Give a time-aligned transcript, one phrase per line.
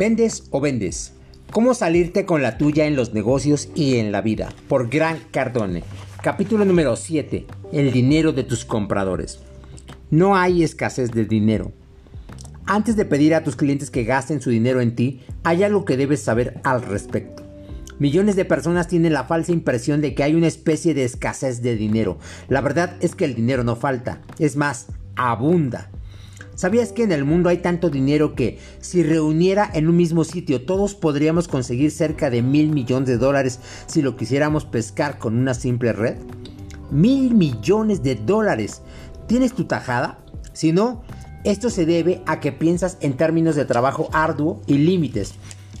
[0.00, 1.12] ¿Vendes o vendes?
[1.52, 4.48] ¿Cómo salirte con la tuya en los negocios y en la vida?
[4.66, 5.82] Por Gran Cardone.
[6.22, 7.44] Capítulo número 7.
[7.70, 9.40] El dinero de tus compradores.
[10.10, 11.72] No hay escasez de dinero.
[12.64, 15.98] Antes de pedir a tus clientes que gasten su dinero en ti, hay algo que
[15.98, 17.42] debes saber al respecto.
[17.98, 21.76] Millones de personas tienen la falsa impresión de que hay una especie de escasez de
[21.76, 22.18] dinero.
[22.48, 25.90] La verdad es que el dinero no falta, es más, abunda.
[26.60, 30.66] ¿Sabías que en el mundo hay tanto dinero que si reuniera en un mismo sitio
[30.66, 35.54] todos podríamos conseguir cerca de mil millones de dólares si lo quisiéramos pescar con una
[35.54, 36.18] simple red?
[36.90, 38.82] Mil millones de dólares.
[39.26, 40.18] ¿Tienes tu tajada?
[40.52, 41.00] Si no,
[41.44, 45.36] esto se debe a que piensas en términos de trabajo arduo y límites,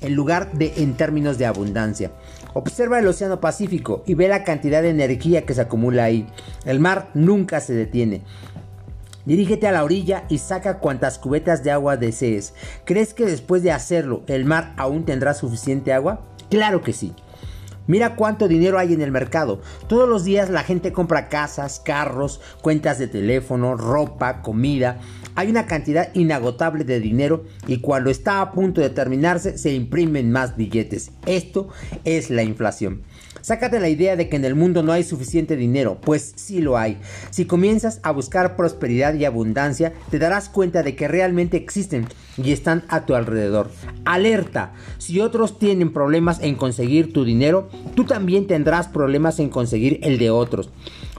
[0.00, 2.10] en lugar de en términos de abundancia.
[2.52, 6.26] Observa el Océano Pacífico y ve la cantidad de energía que se acumula ahí.
[6.64, 8.22] El mar nunca se detiene.
[9.26, 12.54] Dirígete a la orilla y saca cuantas cubetas de agua desees.
[12.84, 16.20] ¿Crees que después de hacerlo el mar aún tendrá suficiente agua?
[16.50, 17.14] Claro que sí.
[17.86, 19.60] Mira cuánto dinero hay en el mercado.
[19.88, 25.00] Todos los días la gente compra casas, carros, cuentas de teléfono, ropa, comida.
[25.34, 30.32] Hay una cantidad inagotable de dinero y cuando está a punto de terminarse se imprimen
[30.32, 31.10] más billetes.
[31.26, 31.68] Esto
[32.04, 33.02] es la inflación.
[33.44, 36.78] Sácate la idea de que en el mundo no hay suficiente dinero, pues sí lo
[36.78, 36.96] hay.
[37.28, 42.06] Si comienzas a buscar prosperidad y abundancia, te darás cuenta de que realmente existen
[42.38, 43.70] y están a tu alrededor.
[44.06, 50.00] Alerta, si otros tienen problemas en conseguir tu dinero, tú también tendrás problemas en conseguir
[50.02, 50.70] el de otros.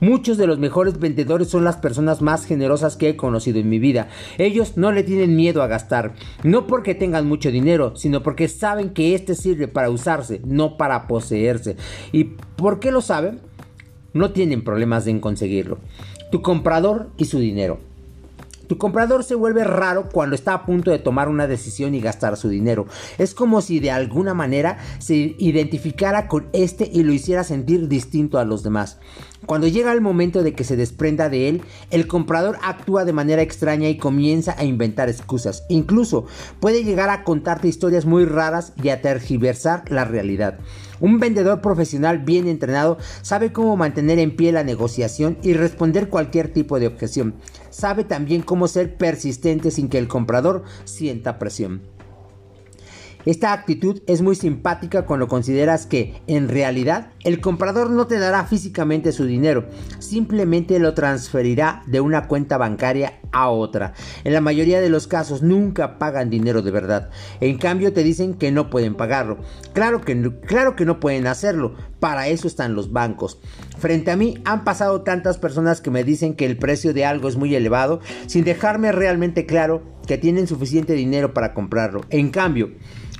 [0.00, 3.78] Muchos de los mejores vendedores son las personas más generosas que he conocido en mi
[3.78, 4.08] vida.
[4.38, 8.90] Ellos no le tienen miedo a gastar, no porque tengan mucho dinero, sino porque saben
[8.90, 11.76] que este sirve para usarse, no para poseerse.
[12.12, 12.24] ¿Y
[12.56, 13.40] por qué lo saben?
[14.14, 15.78] No tienen problemas en conseguirlo.
[16.32, 17.89] Tu comprador y su dinero.
[18.70, 22.36] Tu comprador se vuelve raro cuando está a punto de tomar una decisión y gastar
[22.36, 22.86] su dinero.
[23.18, 28.38] Es como si de alguna manera se identificara con este y lo hiciera sentir distinto
[28.38, 29.00] a los demás.
[29.46, 33.42] Cuando llega el momento de que se desprenda de él, el comprador actúa de manera
[33.42, 35.64] extraña y comienza a inventar excusas.
[35.68, 36.26] Incluso
[36.60, 40.58] puede llegar a contarte historias muy raras y a tergiversar la realidad.
[41.00, 46.52] Un vendedor profesional bien entrenado sabe cómo mantener en pie la negociación y responder cualquier
[46.52, 47.34] tipo de objeción.
[47.70, 51.80] Sabe también cómo ser persistente sin que el comprador sienta presión.
[53.26, 58.44] Esta actitud es muy simpática cuando consideras que, en realidad, el comprador no te dará
[58.46, 59.66] físicamente su dinero,
[59.98, 63.92] simplemente lo transferirá de una cuenta bancaria a otra.
[64.24, 67.10] En la mayoría de los casos nunca pagan dinero de verdad.
[67.40, 69.38] En cambio te dicen que no pueden pagarlo.
[69.72, 71.74] Claro que, claro que no pueden hacerlo.
[72.00, 73.38] Para eso están los bancos.
[73.80, 77.28] Frente a mí han pasado tantas personas que me dicen que el precio de algo
[77.28, 82.02] es muy elevado sin dejarme realmente claro que tienen suficiente dinero para comprarlo.
[82.10, 82.72] En cambio,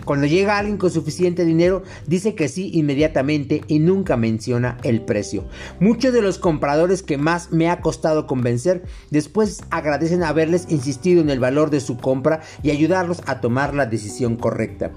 [0.04, 5.46] cuando llega alguien con suficiente dinero, dice que sí inmediatamente y nunca menciona el precio.
[5.80, 11.30] Muchos de los compradores que más me ha costado convencer después agradecen haberles insistido en
[11.30, 14.92] el valor de su compra y ayudarlos a tomar la decisión correcta.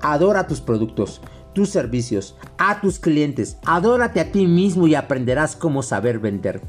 [0.00, 1.20] Adora tus productos
[1.54, 6.60] tus servicios, a tus clientes, adórate a ti mismo y aprenderás cómo saber vender.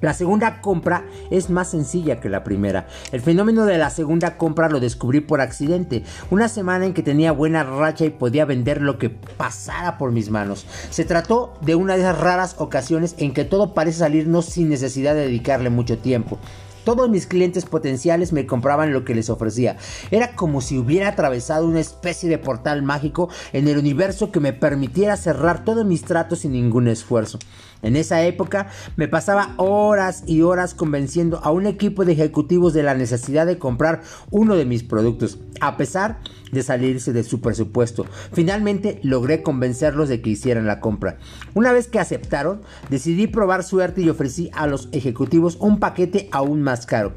[0.00, 2.86] La segunda compra es más sencilla que la primera.
[3.10, 6.04] El fenómeno de la segunda compra lo descubrí por accidente.
[6.30, 10.28] Una semana en que tenía buena racha y podía vender lo que pasara por mis
[10.28, 10.66] manos.
[10.90, 15.14] Se trató de una de esas raras ocasiones en que todo parece salirnos sin necesidad
[15.14, 16.38] de dedicarle mucho tiempo.
[16.84, 19.76] Todos mis clientes potenciales me compraban lo que les ofrecía.
[20.10, 24.52] Era como si hubiera atravesado una especie de portal mágico en el universo que me
[24.52, 27.38] permitiera cerrar todos mis tratos sin ningún esfuerzo.
[27.84, 32.82] En esa época me pasaba horas y horas convenciendo a un equipo de ejecutivos de
[32.82, 36.18] la necesidad de comprar uno de mis productos, a pesar
[36.50, 38.06] de salirse de su presupuesto.
[38.32, 41.18] Finalmente logré convencerlos de que hicieran la compra.
[41.52, 46.62] Una vez que aceptaron, decidí probar suerte y ofrecí a los ejecutivos un paquete aún
[46.62, 47.12] más caro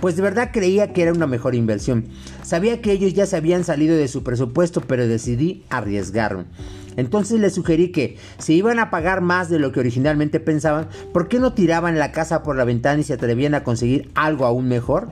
[0.00, 2.06] pues de verdad creía que era una mejor inversión.
[2.42, 6.46] Sabía que ellos ya se habían salido de su presupuesto, pero decidí arriesgarme.
[7.00, 11.28] Entonces les sugerí que si iban a pagar más de lo que originalmente pensaban, ¿por
[11.28, 14.68] qué no tiraban la casa por la ventana y se atrevían a conseguir algo aún
[14.68, 15.08] mejor?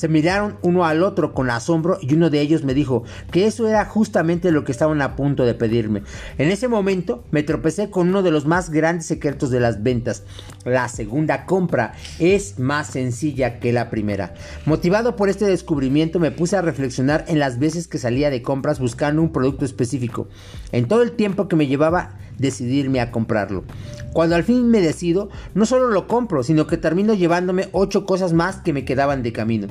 [0.00, 3.68] Se miraron uno al otro con asombro y uno de ellos me dijo que eso
[3.68, 6.04] era justamente lo que estaban a punto de pedirme.
[6.38, 10.22] En ese momento me tropecé con uno de los más grandes secretos de las ventas.
[10.64, 14.32] La segunda compra es más sencilla que la primera.
[14.64, 18.80] Motivado por este descubrimiento me puse a reflexionar en las veces que salía de compras
[18.80, 20.28] buscando un producto específico.
[20.72, 23.64] En todo el tiempo que me llevaba decidirme a comprarlo.
[24.12, 28.32] Cuando al fin me decido, no solo lo compro, sino que termino llevándome ocho cosas
[28.32, 29.68] más que me quedaban de camino.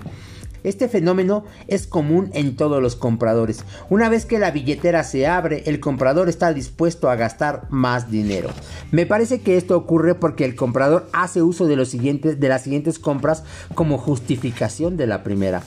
[0.63, 3.63] Este fenómeno es común en todos los compradores.
[3.89, 8.49] Una vez que la billetera se abre, el comprador está dispuesto a gastar más dinero.
[8.91, 12.63] Me parece que esto ocurre porque el comprador hace uso de, los siguientes, de las
[12.63, 13.43] siguientes compras
[13.73, 15.63] como justificación de la primera.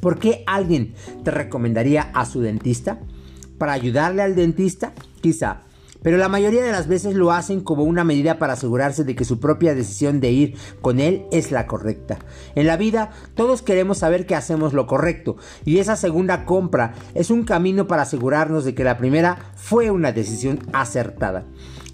[0.00, 0.94] ¿Por qué alguien
[1.24, 3.00] te recomendaría a su dentista?
[3.58, 4.92] ¿Para ayudarle al dentista?
[5.20, 5.62] Quizá
[6.02, 9.24] pero la mayoría de las veces lo hacen como una medida para asegurarse de que
[9.24, 12.18] su propia decisión de ir con él es la correcta.
[12.54, 17.30] En la vida todos queremos saber que hacemos lo correcto y esa segunda compra es
[17.30, 21.44] un camino para asegurarnos de que la primera fue una decisión acertada.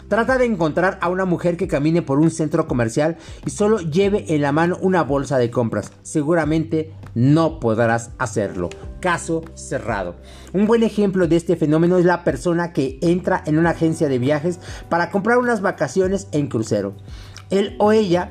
[0.08, 3.16] Trata de encontrar a una mujer que camine por un centro comercial
[3.46, 5.92] y solo lleve en la mano una bolsa de compras.
[6.02, 8.68] Seguramente no podrás hacerlo.
[9.00, 10.16] Caso cerrado.
[10.52, 14.18] Un buen ejemplo de este fenómeno es la persona que entra en una agencia de
[14.18, 16.94] viajes para comprar unas vacaciones en crucero.
[17.50, 18.30] Él o ella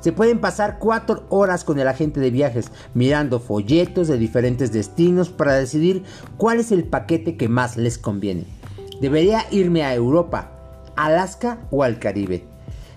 [0.00, 5.30] se pueden pasar cuatro horas con el agente de viajes mirando folletos de diferentes destinos
[5.30, 6.02] para decidir
[6.36, 8.44] cuál es el paquete que más les conviene.
[9.00, 10.53] Debería irme a Europa,
[10.96, 12.44] Alaska o al Caribe.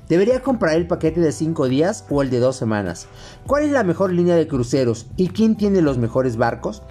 [0.07, 3.07] ¿Debería comprar el paquete de 5 días o el de 2 semanas?
[3.45, 6.81] ¿Cuál es la mejor línea de cruceros y quién tiene los mejores barcos?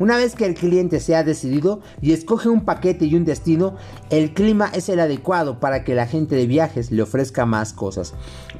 [0.00, 3.76] Una vez que el cliente se ha decidido y escoge un paquete y un destino,
[4.10, 8.12] el clima es el adecuado para que el agente de viajes le ofrezca más cosas.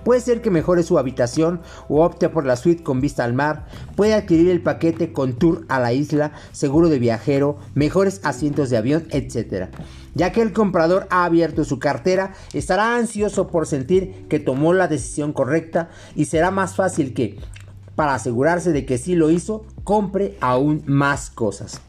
[0.04, 3.66] Puede ser que mejore su habitación o opte por la suite con vista al mar,
[3.96, 8.76] puede adquirir el paquete con tour a la isla, seguro de viajero, mejores asientos de
[8.76, 9.70] avión, etc.
[10.14, 14.88] Ya que el comprador ha abierto su cartera, estará ansioso por sentir que tomó la
[14.88, 17.38] decisión correcta y será más fácil que,
[17.96, 21.80] para asegurarse de que sí lo hizo, compre aún más cosas.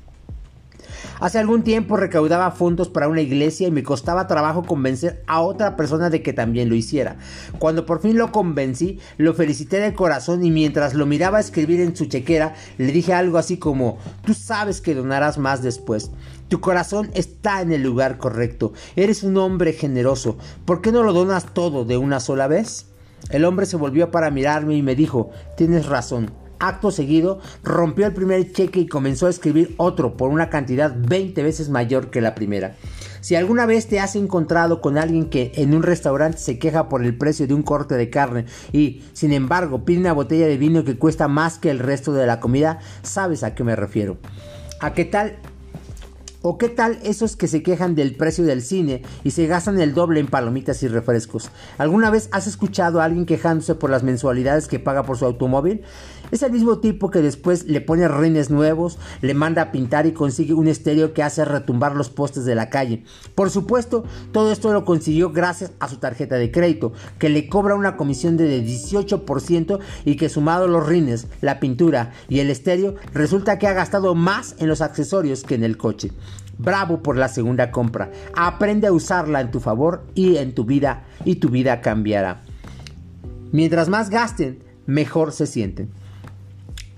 [1.19, 5.75] Hace algún tiempo recaudaba fondos para una iglesia y me costaba trabajo convencer a otra
[5.75, 7.17] persona de que también lo hiciera.
[7.59, 11.95] Cuando por fin lo convencí, lo felicité de corazón y mientras lo miraba escribir en
[11.95, 16.11] su chequera, le dije algo así como, tú sabes que donarás más después.
[16.47, 18.73] Tu corazón está en el lugar correcto.
[18.95, 20.37] Eres un hombre generoso.
[20.65, 22.85] ¿Por qué no lo donas todo de una sola vez?
[23.29, 26.44] El hombre se volvió para mirarme y me dijo, tienes razón.
[26.59, 31.43] Acto seguido, rompió el primer cheque y comenzó a escribir otro por una cantidad 20
[31.43, 32.75] veces mayor que la primera.
[33.21, 37.03] Si alguna vez te has encontrado con alguien que en un restaurante se queja por
[37.03, 40.83] el precio de un corte de carne y, sin embargo, pide una botella de vino
[40.83, 44.17] que cuesta más que el resto de la comida, sabes a qué me refiero.
[44.79, 45.37] ¿A qué tal
[46.47, 49.95] ¿O qué tal esos que se quejan del precio del cine y se gastan el
[49.95, 51.49] doble en palomitas y refrescos?
[51.79, 55.81] ¿Alguna vez has escuchado a alguien quejándose por las mensualidades que paga por su automóvil?
[56.31, 60.13] Es el mismo tipo que después le pone rines nuevos, le manda a pintar y
[60.13, 63.03] consigue un estéreo que hace retumbar los postes de la calle.
[63.35, 67.75] Por supuesto, todo esto lo consiguió gracias a su tarjeta de crédito, que le cobra
[67.75, 73.59] una comisión de 18% y que sumado los rines, la pintura y el estéreo, resulta
[73.59, 76.11] que ha gastado más en los accesorios que en el coche.
[76.57, 78.11] Bravo por la segunda compra.
[78.35, 82.43] Aprende a usarla en tu favor y en tu vida y tu vida cambiará.
[83.51, 85.89] Mientras más gasten, mejor se sienten.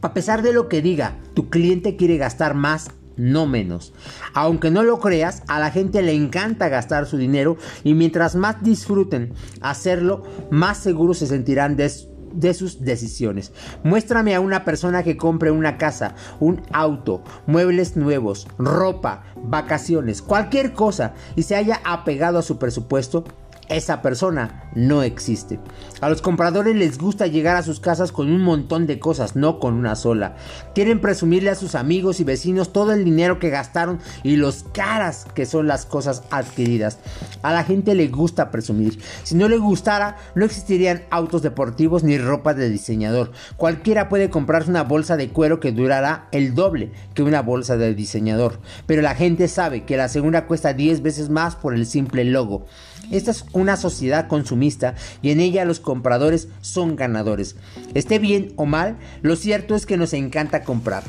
[0.01, 3.93] A pesar de lo que diga, tu cliente quiere gastar más, no menos.
[4.33, 8.63] Aunque no lo creas, a la gente le encanta gastar su dinero y mientras más
[8.63, 11.89] disfruten hacerlo, más seguros se sentirán de
[12.33, 13.51] de sus decisiones.
[13.83, 20.73] Muéstrame a una persona que compre una casa, un auto, muebles nuevos, ropa, vacaciones, cualquier
[20.73, 23.23] cosa y se haya apegado a su presupuesto
[23.69, 25.59] esa persona no existe.
[25.99, 29.59] A los compradores les gusta llegar a sus casas con un montón de cosas, no
[29.59, 30.35] con una sola.
[30.75, 35.25] Quieren presumirle a sus amigos y vecinos todo el dinero que gastaron y los caras
[35.33, 36.99] que son las cosas adquiridas.
[37.41, 38.99] A la gente le gusta presumir.
[39.23, 43.31] Si no le gustara, no existirían autos deportivos ni ropa de diseñador.
[43.57, 47.95] Cualquiera puede comprarse una bolsa de cuero que durará el doble que una bolsa de
[47.95, 48.59] diseñador.
[48.85, 52.65] Pero la gente sabe que la segunda cuesta 10 veces más por el simple logo.
[53.11, 57.55] Esta es una sociedad consumista y en ella los compradores son ganadores.
[57.93, 61.03] Esté bien o mal, lo cierto es que nos encanta comprar.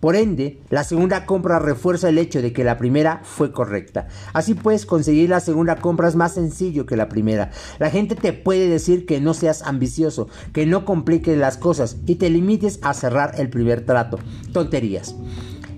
[0.00, 4.06] Por ende, la segunda compra refuerza el hecho de que la primera fue correcta.
[4.32, 7.50] Así pues, conseguir la segunda compra es más sencillo que la primera.
[7.80, 12.14] La gente te puede decir que no seas ambicioso, que no compliques las cosas y
[12.14, 14.20] te limites a cerrar el primer trato.
[14.52, 15.16] Tonterías.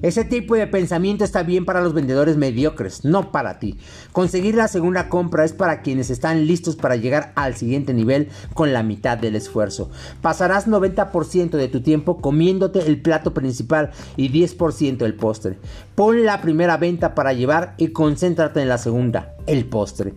[0.03, 3.77] Ese tipo de pensamiento está bien para los vendedores mediocres, no para ti.
[4.13, 8.73] Conseguir la segunda compra es para quienes están listos para llegar al siguiente nivel con
[8.73, 9.91] la mitad del esfuerzo.
[10.23, 15.59] Pasarás 90% de tu tiempo comiéndote el plato principal y 10% el postre.
[15.95, 20.15] Pon la primera venta para llevar y concéntrate en la segunda, el postre.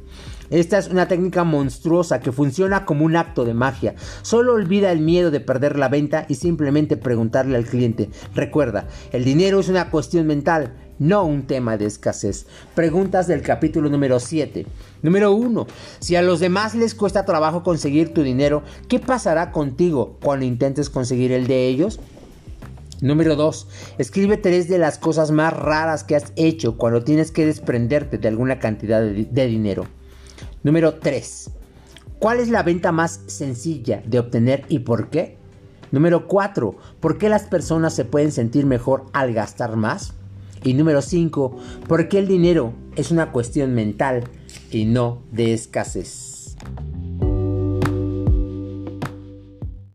[0.53, 3.95] Esta es una técnica monstruosa que funciona como un acto de magia.
[4.21, 8.11] Solo olvida el miedo de perder la venta y simplemente preguntarle al cliente.
[8.35, 12.45] Recuerda, el dinero es una cuestión mental, no un tema de escasez.
[12.75, 14.67] Preguntas del capítulo número 7.
[15.01, 15.65] Número 1.
[15.97, 20.91] Si a los demás les cuesta trabajo conseguir tu dinero, ¿qué pasará contigo cuando intentes
[20.91, 21.99] conseguir el de ellos?
[23.01, 23.67] Número 2.
[23.97, 28.27] Escribe tres de las cosas más raras que has hecho cuando tienes que desprenderte de
[28.27, 29.87] alguna cantidad de, de dinero.
[30.63, 31.51] Número 3.
[32.19, 35.37] ¿Cuál es la venta más sencilla de obtener y por qué?
[35.91, 36.75] Número 4.
[36.99, 40.13] ¿Por qué las personas se pueden sentir mejor al gastar más?
[40.63, 41.57] Y número 5.
[41.87, 44.23] ¿Por qué el dinero es una cuestión mental
[44.71, 46.55] y no de escasez?